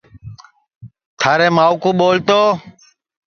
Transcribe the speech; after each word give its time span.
تھاری 1.19 1.47
مائوں 1.55 1.79
ٻول 1.97 2.17
تو 2.27 2.41